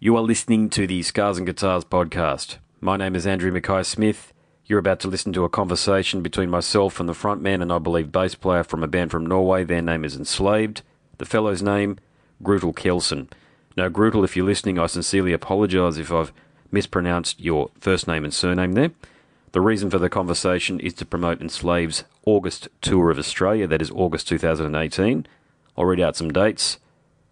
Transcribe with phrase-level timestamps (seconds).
[0.00, 2.58] You are listening to the Scars and Guitars podcast.
[2.80, 4.32] My name is Andrew Mackay Smith.
[4.64, 8.12] You're about to listen to a conversation between myself and the frontman and I believe
[8.12, 9.64] bass player from a band from Norway.
[9.64, 10.82] Their name is Enslaved.
[11.16, 11.98] The fellow's name,
[12.40, 13.26] Grutle Kjellson.
[13.76, 16.32] Now, Grutle, if you're listening, I sincerely apologise if I've
[16.70, 18.92] mispronounced your first name and surname there.
[19.50, 23.90] The reason for the conversation is to promote Enslaved's August tour of Australia, that is
[23.90, 25.26] August 2018.
[25.76, 26.78] I'll read out some dates.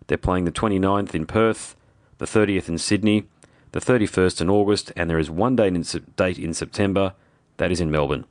[0.08, 1.76] They're playing the 29th in Perth,
[2.18, 3.24] the 30th in Sydney,
[3.72, 5.84] the 31st in August, and there is one date in,
[6.16, 7.14] date in September,
[7.58, 8.24] that is in Melbourne.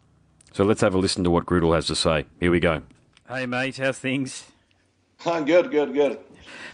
[0.53, 2.25] So let's have a listen to what Grutle has to say.
[2.39, 2.81] Here we go.
[3.27, 4.45] Hey, mate, how's things?
[5.23, 6.19] good, good, good.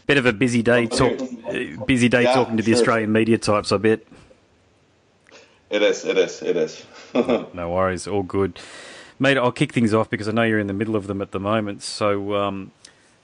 [0.05, 2.79] Bit of a busy day, talk, uh, busy day Yeah, talking to the sure.
[2.79, 4.01] Australian media types, I bet.
[5.69, 6.85] It is, it is, it is.
[7.53, 8.59] No worries, all good.
[9.19, 11.31] Mate, I'll kick things off because I know you're in the middle of them at
[11.31, 11.81] the moment.
[11.83, 12.71] So um,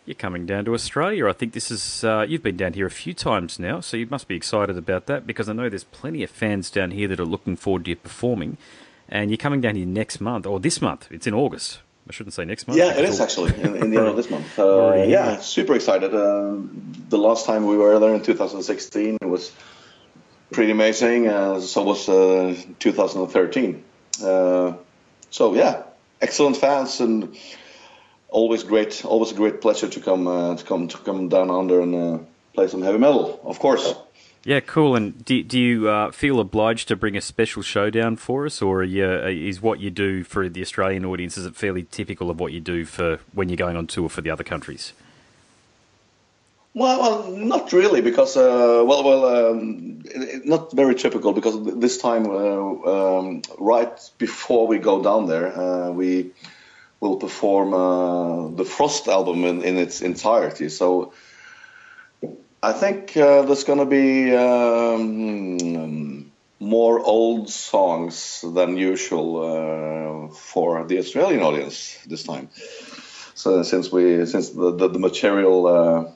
[0.07, 1.27] you're coming down to Australia.
[1.27, 4.07] I think this is, uh, you've been down here a few times now, so you
[4.09, 7.19] must be excited about that because I know there's plenty of fans down here that
[7.19, 8.57] are looking forward to you performing.
[9.09, 11.07] And you're coming down here next month, or this month.
[11.11, 11.79] It's in August.
[12.09, 12.79] I shouldn't say next month.
[12.79, 14.47] yeah, it is all- actually in, in the end of this month.
[14.59, 16.13] Uh, Already yeah, super excited.
[16.15, 16.55] Uh,
[17.09, 19.51] the last time we were there in 2016, it was
[20.51, 21.27] pretty amazing.
[21.27, 23.83] Uh, so was uh, 2013.
[24.23, 24.73] Uh,
[25.29, 25.83] so yeah,
[26.21, 27.35] excellent fans and
[28.29, 29.03] always great.
[29.05, 32.19] Always a great pleasure to come uh, to come to come down under and uh,
[32.53, 33.93] play some heavy metal, of course.
[34.43, 34.95] Yeah, cool.
[34.95, 38.61] And do, do you uh, feel obliged to bring a special show down for us,
[38.61, 41.83] or are you, uh, is what you do for the Australian audience is it fairly
[41.83, 44.93] typical of what you do for when you're going on tour for the other countries?
[46.73, 50.03] Well, well, not really, because uh, well, well, um,
[50.45, 51.33] not very typical.
[51.33, 56.31] Because this time, uh, um, right before we go down there, uh, we
[56.99, 60.69] will perform uh, the Frost album in, in its entirety.
[60.69, 61.13] So
[62.61, 70.85] I think uh, there's going to be um, more old songs than usual uh, for
[70.85, 72.49] the Australian audience this time.
[73.35, 75.67] So since we since the the, the material.
[75.67, 76.11] Uh,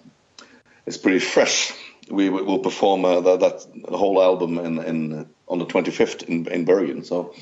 [0.85, 1.73] it's pretty fresh.
[2.09, 6.66] We will perform uh, that, that whole album in, in on the 25th in, in
[6.66, 7.03] Bergen.
[7.03, 7.33] So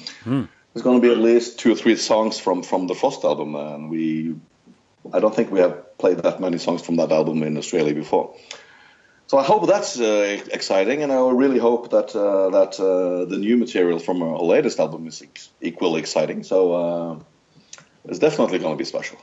[0.74, 3.56] there's going to be at least two or three songs from from the Frost album,
[3.56, 4.36] and we
[5.14, 8.36] I don't think we have played that many songs from that album in Australia before.
[9.28, 13.38] So I hope that's uh, exciting, and I really hope that uh, that uh, the
[13.38, 16.44] new material from our latest album is ex- equally exciting.
[16.44, 17.20] So uh,
[18.06, 19.18] it's definitely going to be special.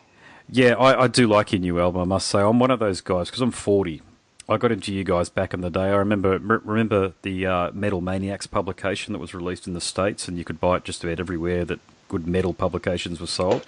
[0.49, 2.03] Yeah, I, I do like your new album.
[2.03, 4.01] I must say, I'm one of those guys because I'm 40.
[4.49, 5.89] I got into you guys back in the day.
[5.89, 10.39] I remember remember the uh, Metal Maniacs publication that was released in the states, and
[10.39, 13.67] you could buy it just about everywhere that good metal publications were sold.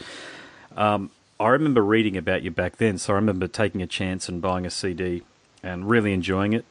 [0.76, 4.40] Um, I remember reading about you back then, so I remember taking a chance and
[4.40, 5.22] buying a CD
[5.62, 6.64] and really enjoying it.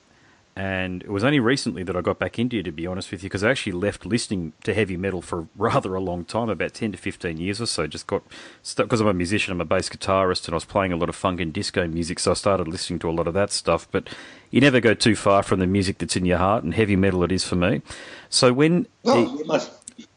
[0.58, 3.22] And it was only recently that I got back into you, to be honest with
[3.22, 6.74] you, because I actually left listening to heavy metal for rather a long time, about
[6.74, 7.86] 10 to 15 years or so.
[7.86, 8.24] Just got
[8.64, 11.10] stuck, because I'm a musician, I'm a bass guitarist, and I was playing a lot
[11.10, 13.88] of funk and disco music, so I started listening to a lot of that stuff.
[13.92, 14.10] But
[14.50, 17.24] you never go too far from the music that's in your heart, and heavy metal
[17.24, 17.84] it is for me.
[18.30, 18.88] So when.
[19.06, 19.70] Oh, nice.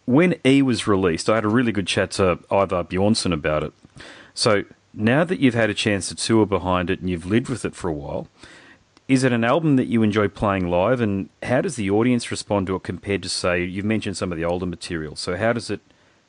[0.06, 3.74] when E was released, I had a really good chat to Ivar Bjornsson about it.
[4.32, 4.64] So
[4.94, 7.74] now that you've had a chance to tour behind it and you've lived with it
[7.74, 8.26] for a while,
[9.10, 11.00] is it an album that you enjoy playing live?
[11.00, 14.38] And how does the audience respond to it compared to say you've mentioned some of
[14.38, 15.16] the older material?
[15.16, 15.80] So how does it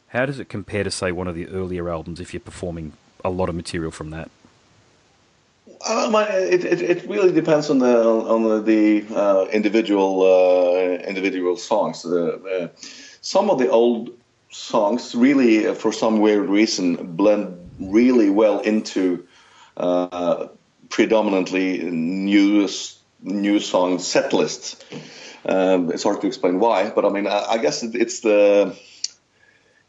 [0.08, 2.94] how does it compare to say one of the earlier albums if you're performing
[3.24, 4.32] a lot of material from that?
[5.88, 11.58] My, it, it, it really depends on the on the, the uh, individual uh, individual
[11.58, 12.04] songs.
[12.04, 12.70] Uh,
[13.22, 14.10] some of the old
[14.50, 19.28] songs really, uh, for some weird reason, blend really well into
[19.78, 20.48] uh,
[20.92, 22.68] predominantly new
[23.24, 24.76] new song set lists.
[25.46, 28.78] Um, it's hard to explain why, but I mean, I, I guess it, it's the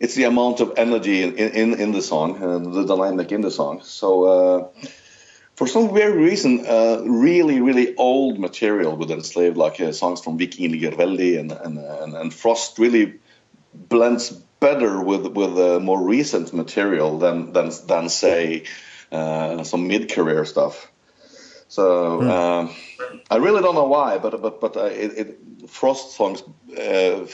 [0.01, 3.51] it's the amount of energy in in, in the song, uh, the dynamic in the
[3.51, 3.83] song.
[3.83, 4.09] So.
[4.25, 4.89] Uh,
[5.55, 10.39] for some weird reason, uh, really, really old material with Enslaved, like uh, songs from
[10.39, 13.21] Vikingligr Veldi and, and, and, and Frost, really
[13.75, 14.31] blends
[14.61, 18.65] better with with uh, more recent material than than, than say
[19.11, 20.92] uh, some mid-career stuff.
[21.73, 22.75] So um,
[23.31, 26.43] I really don't know why, but but but uh, it, it, Frost songs
[26.77, 27.25] uh,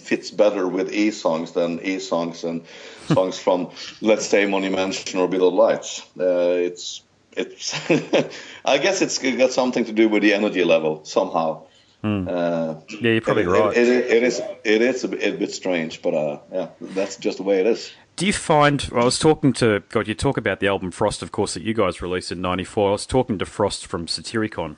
[0.00, 2.64] fits better with E songs than E songs and
[3.08, 3.70] songs from
[4.00, 6.00] let's say Monumension or Below Lights.
[6.18, 7.02] Uh, it's
[7.36, 7.74] it's
[8.64, 11.67] I guess it's got something to do with the energy level somehow.
[12.04, 13.76] Uh, Yeah, you're probably it, right.
[13.76, 17.16] It, it, it is it is a bit, a bit strange, but uh, yeah, that's
[17.16, 17.92] just the way it is.
[18.16, 18.88] Do you find?
[18.92, 20.08] I was talking to God.
[20.08, 22.88] You talk about the album Frost, of course, that you guys released in '94.
[22.88, 24.76] I was talking to Frost from Satyricon,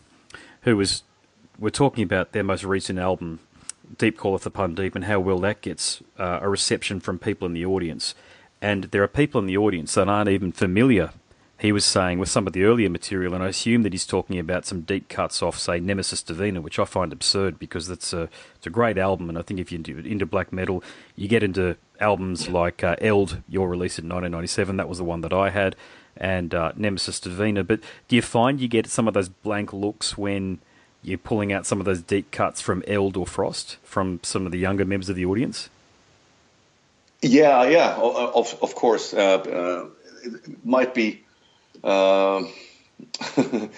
[0.63, 1.03] who was
[1.59, 3.41] were talking about their most recent album,
[3.99, 7.53] Deep Calleth Upon Deep, and how well that gets uh, a reception from people in
[7.53, 8.15] the audience.
[8.63, 11.13] And there are people in the audience that aren't even familiar
[11.61, 14.39] he was saying with some of the earlier material, and I assume that he's talking
[14.39, 18.31] about some deep cuts off, say, Nemesis Divina, which I find absurd because it's a
[18.57, 20.83] it's a great album, and I think if you're into, into black metal,
[21.17, 25.21] you get into albums like uh, Eld, your release in 1997, that was the one
[25.21, 25.77] that I had,
[26.17, 27.63] and uh, Nemesis Divina.
[27.63, 30.61] But do you find you get some of those blank looks when
[31.03, 34.53] you're pulling out some of those deep cuts from Eld or Frost from some of
[34.53, 35.69] the younger members of the audience?
[37.21, 39.13] Yeah, yeah, of of course.
[39.13, 39.87] Uh, uh
[40.23, 41.23] it might be
[41.85, 42.45] uh,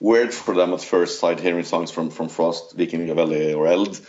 [0.00, 4.00] weird for them at first sight hearing songs from from Frost, Vikingligr Veldi, or Eld.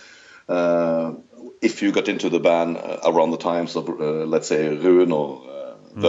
[0.48, 1.13] Uh,
[1.62, 5.12] if you got into the band uh, around the times of, uh, let's say, Ruun
[5.13, 6.01] or uh, mm.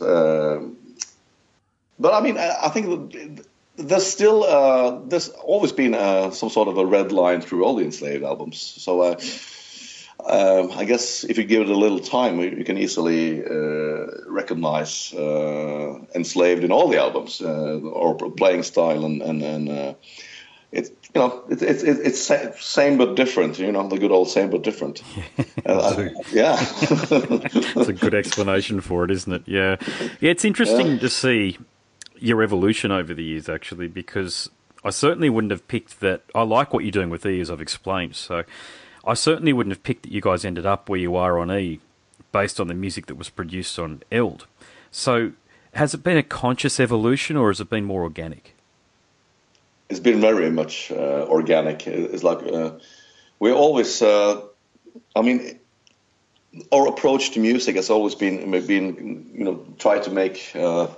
[0.00, 0.60] Uh,
[1.98, 6.68] but I mean, I, I think there's still uh, there's always been uh, some sort
[6.68, 8.60] of a red line through all the enslaved albums.
[8.60, 9.16] So
[10.20, 14.06] uh, um, I guess if you give it a little time, you can easily uh,
[14.28, 19.94] recognize uh, enslaved in all the albums uh, or playing style and and, and uh,
[20.70, 23.58] it's you know it's it's it's same but different.
[23.58, 25.02] You know the good old same but different.
[25.64, 26.56] Uh, yeah,
[27.08, 29.42] that's a good explanation for it, isn't it?
[29.46, 29.76] Yeah,
[30.20, 30.30] yeah.
[30.32, 30.98] It's interesting yeah.
[30.98, 31.56] to see
[32.18, 34.50] your evolution over the years, actually, because
[34.84, 36.22] I certainly wouldn't have picked that.
[36.34, 38.16] I like what you're doing with E, as I've explained.
[38.16, 38.42] So
[39.04, 41.80] I certainly wouldn't have picked that you guys ended up where you are on E
[42.30, 44.46] based on the music that was produced on Eld.
[44.90, 45.32] So,
[45.74, 48.54] has it been a conscious evolution or has it been more organic?
[49.88, 51.86] It's been very much uh, organic.
[51.86, 52.72] It's like uh,
[53.38, 54.40] we always, uh,
[55.16, 55.58] I mean,
[56.70, 60.88] our approach to music has always been, been you know, try to make uh,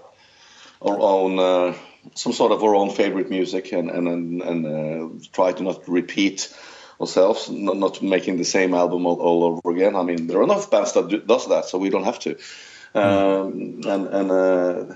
[0.83, 1.75] our own, uh,
[2.15, 5.89] some sort of our own favorite music and, and, and, and uh, try to not
[5.89, 6.55] repeat
[7.01, 9.97] ourselves, not, not making the same album all, all, over again.
[9.97, 12.37] I mean, there are enough bands that do, does that, so we don't have to.
[12.95, 14.95] Um, and and uh,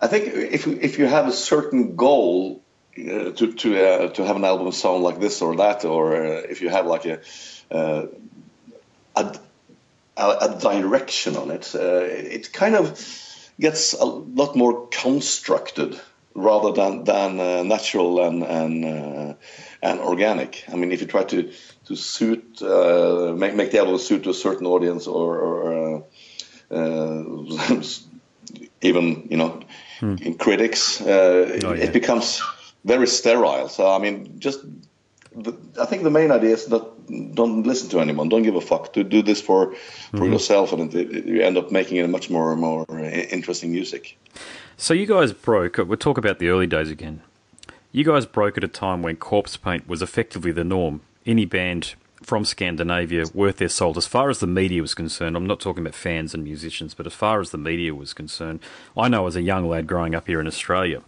[0.00, 2.62] I think if if you have a certain goal
[2.96, 6.42] uh, to to uh, to have an album sound like this or that, or uh,
[6.48, 7.20] if you have like a
[7.70, 8.06] uh,
[9.16, 9.38] a,
[10.16, 12.98] a, direction on it, uh, it kind of
[13.58, 16.00] gets a lot more constructed
[16.34, 19.36] rather than than natural and and
[19.82, 20.64] and organic.
[20.72, 21.52] I mean, if you try to
[21.86, 26.04] to suit uh, make make the album suit to a certain audience or, or
[26.70, 27.82] uh, uh,
[28.82, 29.60] even you know
[29.98, 30.32] hmm.
[30.34, 31.84] critics, uh, oh, yeah.
[31.84, 32.42] it becomes
[32.84, 33.68] very sterile.
[33.68, 34.60] So I mean, just
[35.34, 36.84] the, I think the main idea is that
[37.34, 38.92] don't listen to anyone, don't give a fuck.
[38.92, 39.74] To do this for
[40.10, 40.32] for mm-hmm.
[40.32, 44.18] yourself, and it, it, you end up making it much more more interesting music.
[44.80, 45.76] So you guys broke.
[45.76, 47.20] We'll talk about the early days again.
[47.92, 51.02] You guys broke at a time when corpse paint was effectively the norm.
[51.26, 55.36] Any band from Scandinavia worth their salt, as far as the media was concerned.
[55.36, 58.60] I'm not talking about fans and musicians, but as far as the media was concerned,
[58.96, 61.02] I know as a young lad growing up here in Australia,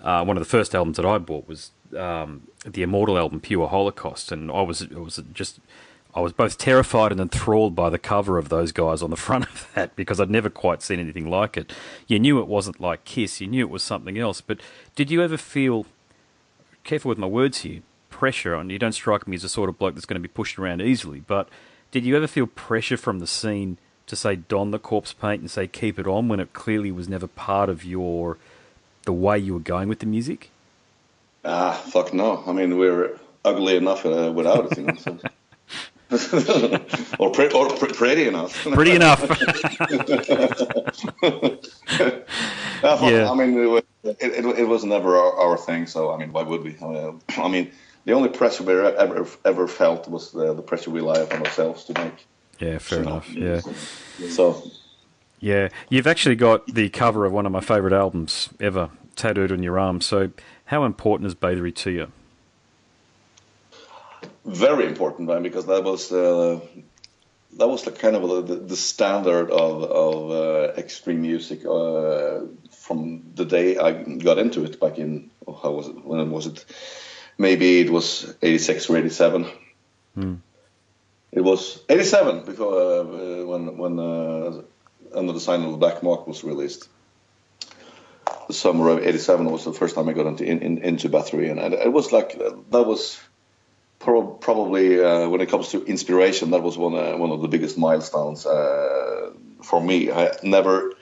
[0.00, 3.68] uh, one of the first albums that I bought was um, the Immortal album, Pure
[3.68, 5.60] Holocaust, and I was it was just
[6.14, 9.46] I was both terrified and enthralled by the cover of those guys on the front
[9.46, 11.72] of that because I'd never quite seen anything like it.
[12.06, 14.60] You knew it wasn't like Kiss, you knew it was something else, but
[14.94, 15.86] did you ever feel
[16.84, 18.78] careful with my words here, pressure on you.
[18.78, 21.20] Don't strike me as the sort of bloke that's going to be pushed around easily.
[21.20, 21.48] But
[21.90, 25.50] did you ever feel pressure from the scene to say don the corpse paint and
[25.50, 28.38] say keep it on when it clearly was never part of your
[29.04, 30.50] the way you were going with the music?
[31.44, 32.44] Ah, fuck no.
[32.46, 34.78] I mean, we're ugly enough uh, without it.
[34.78, 35.18] You know, so.
[37.18, 38.62] Or, pre- or pre- pretty enough.
[38.64, 39.20] Pretty enough.
[42.82, 43.30] yeah.
[43.30, 43.56] I mean,
[44.04, 45.86] it, it, it was never our, our, thing.
[45.86, 46.76] So I mean, why would we?
[46.80, 47.70] Uh, I mean,
[48.04, 51.84] the only pressure we ever ever felt was the, the pressure we lay upon ourselves
[51.84, 52.26] to make.
[52.58, 53.32] Yeah, fair enough.
[53.32, 53.60] Yeah.
[54.28, 54.70] So.
[55.40, 59.60] Yeah, you've actually got the cover of one of my favourite albums ever tattooed on
[59.60, 60.00] your arm.
[60.00, 60.30] So,
[60.66, 62.12] how important is Bathory to you?
[64.44, 66.60] Very important, man, because that was uh,
[67.58, 73.22] that was like kind of the, the standard of of uh, extreme music uh, from
[73.34, 76.64] the day I got into it back in oh, how was it when was it?
[77.38, 79.46] Maybe it was 86 or 87
[80.14, 80.34] hmm.
[81.32, 84.62] it was 87 before uh, when when uh,
[85.14, 86.88] under the sign of the black mark was released.
[88.48, 91.50] The summer of 87 was the first time I got into in, in, into Bathory
[91.50, 93.20] and it was like that was
[94.02, 97.78] probably uh, when it comes to inspiration that was one uh, one of the biggest
[97.78, 99.30] milestones uh,
[99.62, 100.92] for me I never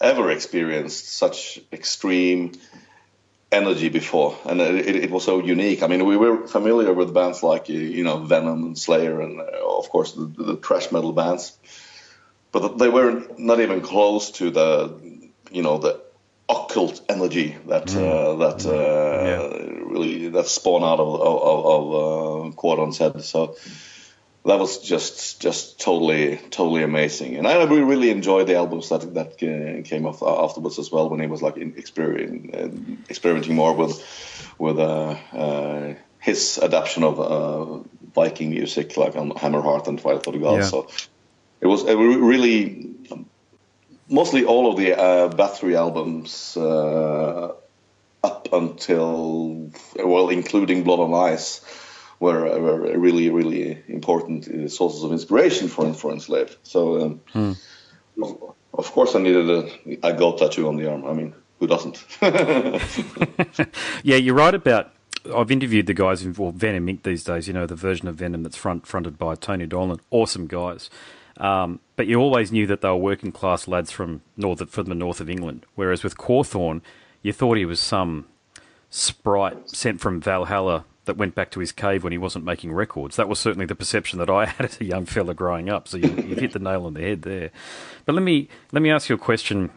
[0.00, 2.52] ever experienced such extreme
[3.52, 5.82] energy before, and it, it, was so unique.
[5.82, 9.78] I mean, we were familiar with bands like you know Venom and Slayer, and uh,
[9.78, 11.56] of course the, the thrash metal bands,
[12.52, 14.96] but they were not even close to the
[15.50, 16.00] you know the
[16.50, 17.96] occult energy that mm.
[17.96, 19.94] uh, that uh, yeah.
[19.94, 23.22] really that spawned out of of, of uh, Quorthon's head.
[23.22, 23.56] So
[24.44, 29.38] that was just just totally totally amazing, and I really enjoyed the albums that that
[29.38, 34.02] came off afterwards as well when he was like experimenting experimenting more with
[34.58, 37.82] with uh, uh, his adaptation of uh,
[38.14, 40.64] Viking music like on Hammerheart and Twilight of the Gods.
[40.64, 40.70] Yeah.
[40.70, 40.88] So
[41.60, 42.90] it was a really
[44.10, 47.54] mostly all of the uh, Bathory albums uh,
[48.22, 51.64] up until well, including Blood on Ice
[52.18, 56.56] were, were really, really important uh, sources of inspiration for for Enslaved.
[56.62, 57.52] So, um, hmm.
[58.74, 61.06] of course, I needed a, a goat tattoo on the arm.
[61.06, 62.04] I mean, who doesn't?
[64.02, 64.92] yeah, you're right about.
[65.36, 67.02] I've interviewed the guys involved Venom Inc.
[67.02, 67.46] these days.
[67.46, 70.00] You know the version of Venom that's front fronted by Tony Dolan.
[70.10, 70.90] Awesome guys.
[71.36, 74.94] Um, but you always knew that they were working class lads from north from the
[74.94, 75.66] north of England.
[75.74, 76.82] Whereas with Quorthon,
[77.22, 78.26] you thought he was some
[78.90, 83.16] sprite sent from Valhalla that went back to his cave when he wasn't making records.
[83.16, 85.88] That was certainly the perception that I had as a young fella growing up.
[85.88, 87.50] So you, have hit the nail on the head there.
[88.04, 89.70] But let me let me ask you a question.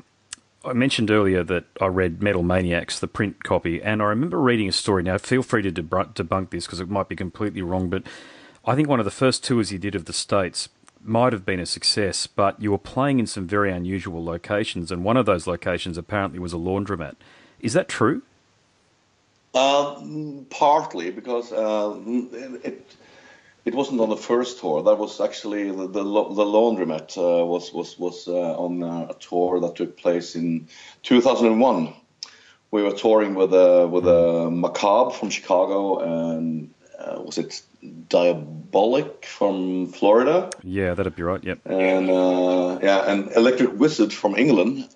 [0.65, 4.69] I mentioned earlier that I read Metal Maniacs, the print copy, and I remember reading
[4.69, 5.03] a story.
[5.03, 8.03] Now, feel free to debunk this because it might be completely wrong, but
[8.63, 10.69] I think one of the first tours he did of the States
[11.03, 15.03] might have been a success, but you were playing in some very unusual locations, and
[15.03, 17.15] one of those locations apparently was a laundromat.
[17.59, 18.21] Is that true?
[19.53, 20.01] Uh,
[20.49, 21.95] partly because uh,
[22.63, 22.95] it
[23.65, 24.81] it wasn't on the first tour.
[24.83, 29.59] That was actually the the, the laundromat uh, was was was uh, on a tour
[29.61, 30.67] that took place in
[31.03, 31.93] 2001.
[32.71, 37.61] We were touring with a with a Macabre from Chicago and uh, was it
[38.09, 40.49] Diabolic from Florida?
[40.63, 41.43] Yeah, that'd be right.
[41.43, 41.59] Yep.
[41.65, 44.87] And uh, yeah, and Electric Wizard from England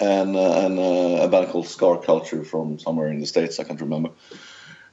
[0.00, 3.60] and uh, and uh, a band called Scar Culture from somewhere in the states.
[3.60, 4.10] I can't remember.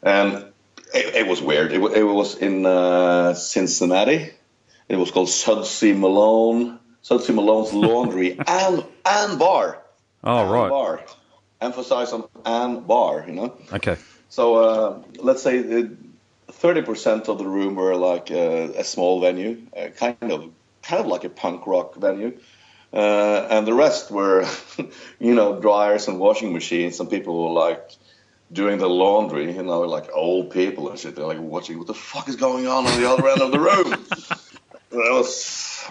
[0.03, 0.51] And
[0.93, 1.71] it, it was weird.
[1.71, 4.31] It, it was in uh, Cincinnati.
[4.89, 9.81] It was called Sudsy Malone, Sudsy Malone's Laundry and and Bar.
[10.23, 10.69] Oh and right.
[10.69, 11.03] Bar.
[11.59, 13.25] Emphasize on and bar.
[13.27, 13.57] You know.
[13.73, 13.97] Okay.
[14.29, 15.87] So uh, let's say
[16.51, 19.61] thirty percent of the room were like a, a small venue,
[19.97, 20.51] kind of
[20.81, 22.39] kind of like a punk rock venue
[22.93, 24.47] uh, and the rest were,
[25.19, 26.99] you know, dryers and washing machines.
[26.99, 27.91] And people were like
[28.51, 31.15] doing the laundry, you know, like old people and shit.
[31.15, 33.59] They're like watching what the fuck is going on on the other end of the
[33.59, 34.05] room.
[34.97, 35.89] That was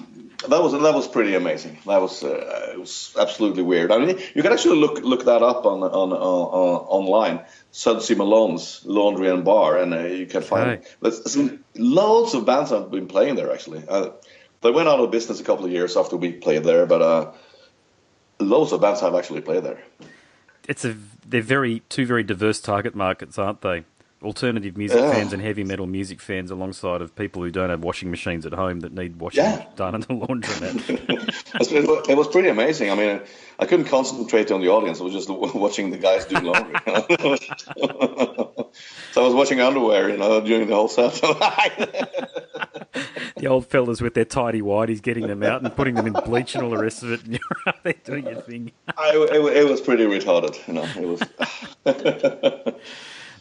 [0.48, 1.78] that was that was pretty amazing.
[1.86, 3.90] That was uh, it was absolutely weird.
[3.92, 7.40] I mean, you can actually look look that up on on, on, on online.
[7.70, 11.38] Sudsy Malone's Laundry and Bar, and uh, you can find there's
[11.74, 13.82] loads of bands have been playing there actually.
[13.86, 14.10] Uh,
[14.62, 17.32] they went out of business a couple of years after we played there, but uh,
[18.40, 19.82] loads of bands have actually played there.
[20.68, 20.96] It's a
[21.26, 23.84] they're very two very diverse target markets, aren't they?
[24.22, 25.12] Alternative music yeah.
[25.12, 28.54] fans and heavy metal music fans, alongside of people who don't have washing machines at
[28.54, 29.66] home that need washing yeah.
[29.76, 32.06] done in the laundromat.
[32.08, 32.90] it was pretty amazing.
[32.90, 33.20] I mean,
[33.58, 35.00] I couldn't concentrate on the audience.
[35.00, 36.74] I was just watching the guys do laundry.
[39.12, 41.20] so I was watching underwear, you know, during the whole set
[43.36, 46.54] the old fellas with their tidy whities getting them out and putting them in bleach
[46.54, 48.72] and all the rest of it, and you're out there doing your thing.
[48.96, 50.86] I, it, it, was pretty retarded, you know.
[50.96, 51.20] It was.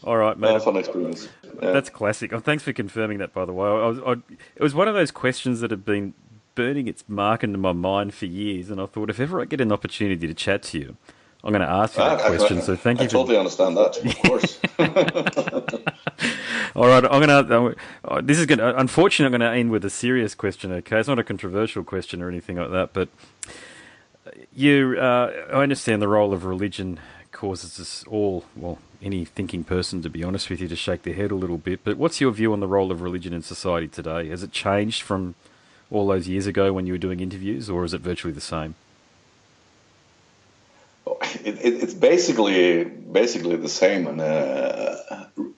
[0.06, 0.62] All right, mate.
[0.76, 1.28] experience.
[1.44, 1.72] Yeah.
[1.72, 2.32] That's classic.
[2.32, 3.68] Oh, thanks for confirming that, by the way.
[3.68, 4.12] I was, I,
[4.54, 6.14] it was one of those questions that have been
[6.54, 9.60] burning its mark into my mind for years, and I thought if ever I get
[9.60, 10.96] an opportunity to chat to you,
[11.42, 12.58] I'm going to ask you that I, question.
[12.58, 13.06] I, so thank you.
[13.06, 13.96] I totally understand that.
[13.98, 14.60] Of course.
[16.76, 17.76] All right, I'm going to.
[18.04, 18.58] Uh, this is going.
[18.58, 20.70] to, Unfortunately, I'm going to end with a serious question.
[20.70, 23.08] Okay, it's not a controversial question or anything like that, but
[24.54, 24.96] you.
[25.00, 27.00] Uh, I understand the role of religion
[27.32, 31.14] causes us all, well, any thinking person, to be honest with you, to shake their
[31.14, 31.80] head a little bit.
[31.84, 34.28] But what's your view on the role of religion in society today?
[34.28, 35.36] Has it changed from
[35.90, 38.74] all those years ago when you were doing interviews, or is it virtually the same?
[41.44, 44.06] it, it, it's basically basically the same.
[44.06, 44.96] And uh,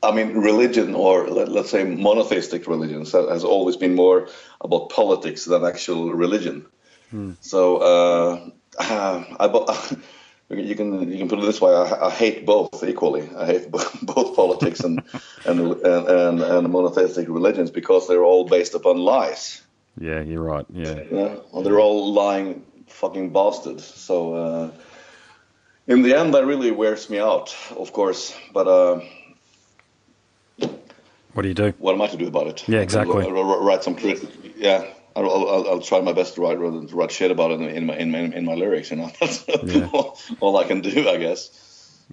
[0.03, 4.29] I mean, religion or let, us say monotheistic religions has always been more
[4.61, 6.67] about politics than actual religion.
[7.11, 7.33] Hmm.
[7.41, 9.47] So uh, I,
[10.51, 13.29] you can you can put it this way: I, I hate both equally.
[13.37, 13.71] I hate
[14.03, 15.03] both politics and,
[15.45, 19.63] and, and and and monotheistic religions because they're all based upon lies.
[20.01, 20.65] Yeah, you're right.
[20.73, 23.85] Yeah, yeah, well, they're all lying fucking bastards.
[23.85, 24.35] So.
[24.35, 24.71] Uh,
[25.89, 28.37] in the end, that really wears me out, of course.
[28.53, 29.01] But uh,
[31.33, 31.73] what do you do?
[31.79, 32.69] What am I to do about it?
[32.69, 33.27] Yeah, exactly.
[33.27, 33.97] Write some.
[34.57, 34.85] Yeah,
[35.27, 37.97] I'll, I'll, I'll, try my best to write to write shit about it in my
[37.97, 38.91] in my, in my lyrics.
[38.91, 39.89] You know, that's yeah.
[39.93, 41.51] all, all, I can do, I guess.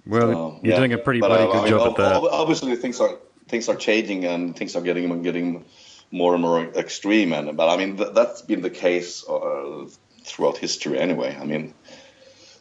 [0.06, 0.78] Well, um, you're yeah.
[0.78, 2.30] doing a pretty bloody uh, good I job at that.
[2.30, 5.64] Obviously, things are things are changing and things are getting getting
[6.10, 7.32] more and more extreme.
[7.32, 9.86] And but I mean th- that's been the case uh,
[10.24, 11.36] throughout history anyway.
[11.40, 11.74] I mean,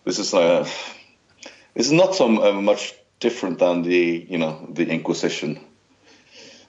[0.04, 0.68] this is uh,
[1.74, 5.60] this is not so uh, much different than the you know the Inquisition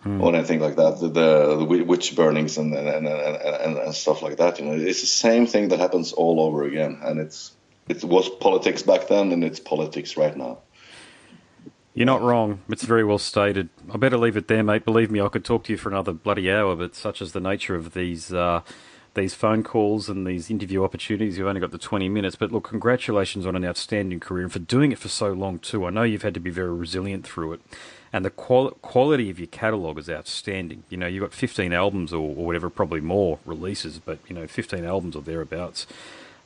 [0.07, 0.21] hmm.
[0.21, 4.23] or anything like that, the, the, the witch burnings and and, and and, and stuff
[4.23, 4.59] like that.
[4.59, 7.53] You know, it's the same thing that happens all over again, and it's
[7.89, 10.59] it was politics back then, and it's politics right now.
[11.95, 12.61] You're not wrong.
[12.69, 13.71] It's very well stated.
[13.93, 14.85] I better leave it there, mate.
[14.85, 17.41] Believe me, I could talk to you for another bloody hour, but such is the
[17.41, 18.61] nature of these uh,
[19.17, 21.37] these phone calls and these interview opportunities.
[21.37, 22.37] You've only got the 20 minutes.
[22.37, 25.85] But look, congratulations on an outstanding career and for doing it for so long, too.
[25.87, 27.61] I know you've had to be very resilient through it.
[28.17, 30.85] And the qual- quality of your catalogue is outstanding.
[30.89, 34.47] You know, you've got 15 albums or, or, whatever, probably more releases, but, you know,
[34.47, 35.87] 15 albums or thereabouts.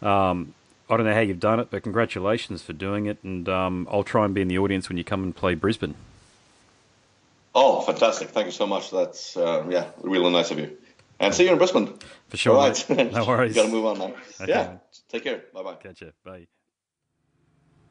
[0.02, 0.54] Um,
[0.88, 3.18] I don't know how you've done it, but congratulations for doing it.
[3.22, 5.94] And um, I'll try and be in the audience when you come and play Brisbane.
[7.54, 8.30] Oh, fantastic!
[8.30, 8.90] Thank you so much.
[8.90, 10.76] That's uh, yeah, really nice of you.
[11.20, 11.94] And see you in Brisbane.
[12.30, 12.56] For sure.
[12.56, 13.12] All right.
[13.12, 13.54] No worries.
[13.54, 14.14] Got to move on now.
[14.40, 14.48] Okay.
[14.48, 14.76] Yeah.
[15.08, 15.42] Take care.
[15.54, 15.74] Bye bye.
[15.74, 16.12] Catch you.
[16.24, 16.46] Bye.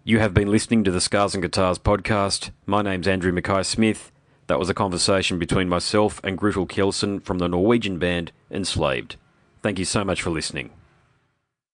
[0.10, 2.50] You have been listening to the Scars and Guitars podcast.
[2.66, 4.12] My name's Andrew Mackay Smith.
[4.48, 9.18] That was a conversation between myself and Grutle Kjellson from the Norwegian band Enslaved.
[9.62, 10.72] Thank you so much for listening.